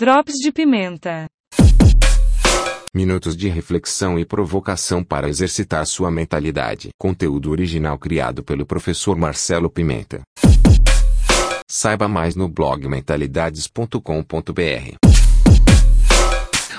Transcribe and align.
Drops 0.00 0.34
de 0.34 0.52
pimenta. 0.52 1.26
Minutos 2.94 3.36
de 3.36 3.48
reflexão 3.48 4.16
e 4.16 4.24
provocação 4.24 5.02
para 5.02 5.28
exercitar 5.28 5.84
sua 5.86 6.08
mentalidade. 6.08 6.90
Conteúdo 6.96 7.50
original 7.50 7.98
criado 7.98 8.44
pelo 8.44 8.64
professor 8.64 9.16
Marcelo 9.16 9.68
Pimenta. 9.68 10.20
Saiba 11.68 12.06
mais 12.06 12.36
no 12.36 12.48
blog 12.48 12.86
mentalidades.com.br. 12.86 13.98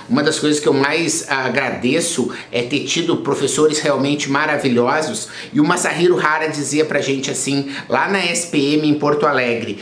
Uma 0.07 0.23
das 0.23 0.39
coisas 0.39 0.61
que 0.61 0.69
eu 0.69 0.73
mais 0.73 1.29
agradeço 1.29 2.33
é 2.49 2.63
ter 2.63 2.85
tido 2.85 3.17
professores 3.17 3.79
realmente 3.79 4.31
maravilhosos. 4.31 5.27
E 5.51 5.59
o 5.59 5.65
Masahiro 5.65 6.17
Hara 6.17 6.47
dizia 6.47 6.85
pra 6.85 7.01
gente 7.01 7.29
assim, 7.29 7.69
lá 7.89 8.07
na 8.07 8.25
SPM 8.25 8.87
em 8.87 8.97
Porto 8.97 9.25
Alegre, 9.27 9.77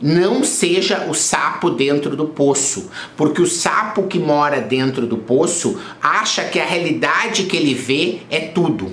não 0.00 0.42
seja 0.42 1.06
o 1.08 1.14
sapo 1.14 1.70
dentro 1.70 2.16
do 2.16 2.26
poço, 2.26 2.90
porque 3.16 3.42
o 3.42 3.46
sapo 3.46 4.04
que 4.04 4.18
mora 4.18 4.60
dentro 4.60 5.06
do 5.06 5.18
poço 5.18 5.78
acha 6.02 6.44
que 6.44 6.58
a 6.58 6.64
realidade 6.64 7.44
que 7.44 7.56
ele 7.56 7.74
vê 7.74 8.20
é 8.30 8.40
tudo. 8.40 8.92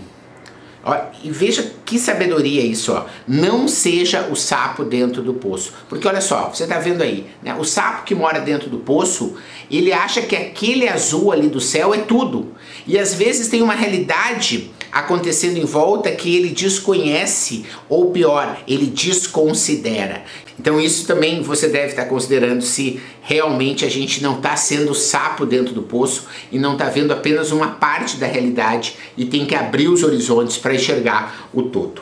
Ó, 0.84 0.96
e 1.22 1.30
veja 1.30 1.74
que 1.86 2.00
sabedoria 2.00 2.62
isso, 2.62 2.94
ó. 2.94 3.06
Não 3.28 3.68
seja 3.68 4.30
o 4.32 4.36
sapo 4.38 4.86
dentro 4.86 5.22
do 5.22 5.34
poço. 5.34 5.74
Porque 5.90 6.08
olha 6.08 6.22
só, 6.22 6.50
você 6.50 6.64
está 6.64 6.80
vendo 6.80 7.02
aí, 7.02 7.28
né? 7.44 7.54
O 7.60 7.66
sapo 7.66 8.04
que 8.04 8.16
mora 8.16 8.40
dentro 8.40 8.70
do 8.70 8.78
poço, 8.78 9.36
ele 9.70 9.92
acha 9.92 10.22
que 10.22 10.34
aquele 10.34 10.88
azul 10.88 11.34
ali 11.34 11.50
do 11.50 11.60
céu 11.60 11.94
é 11.94 11.98
tudo. 11.98 12.54
E 12.86 12.98
às 12.98 13.14
vezes 13.14 13.50
tem 13.50 13.62
uma 13.62 13.74
realidade 13.74 14.72
acontecendo 14.92 15.58
em 15.58 15.66
volta 15.66 16.12
que 16.12 16.36
ele 16.36 16.50
desconhece, 16.50 17.66
ou 17.90 18.12
pior, 18.12 18.62
ele 18.68 18.88
desconsidera. 18.88 20.24
Então 20.60 20.80
isso 20.80 21.06
também 21.06 21.42
você 21.42 21.68
deve 21.68 21.90
estar 21.90 22.06
considerando 22.06 22.62
se 22.62 23.00
realmente 23.22 23.86
a 23.86 23.90
gente 23.90 24.24
não 24.24 24.38
está 24.38 24.56
sendo 24.56 24.94
sapo 24.96 25.46
dentro 25.46 25.74
do 25.74 25.84
poço 25.84 26.28
e 26.52 26.58
não 26.58 26.74
está 26.74 26.86
vendo 26.90 27.12
apenas 27.12 27.52
uma 27.52 27.72
parte 27.72 28.18
da 28.18 28.26
realidade 28.26 28.96
e 29.16 29.26
tem 29.26 29.46
que 29.46 29.54
abrir 29.54 29.88
os 29.88 30.04
horizontes 30.04 30.58
para 30.58 30.74
enxergar 30.74 31.50
o 31.54 31.64
todo. 31.64 32.02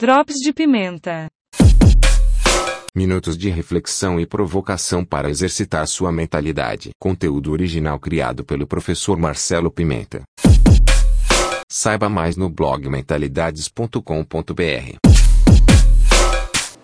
Drops 0.00 0.34
de 0.42 0.52
pimenta. 0.52 1.28
Minutos 2.94 3.38
de 3.38 3.48
reflexão 3.48 4.20
e 4.20 4.26
provocação 4.26 5.02
para 5.02 5.30
exercitar 5.30 5.86
sua 5.86 6.12
mentalidade. 6.12 6.90
Conteúdo 7.00 7.50
original 7.50 7.98
criado 7.98 8.44
pelo 8.44 8.66
professor 8.66 9.16
Marcelo 9.16 9.70
Pimenta. 9.70 10.20
Saiba 11.66 12.10
mais 12.10 12.36
no 12.36 12.50
blog 12.50 12.86
mentalidades.com.br. 12.90 15.11